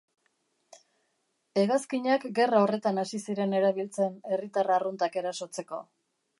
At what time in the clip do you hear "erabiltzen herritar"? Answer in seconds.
3.61-4.75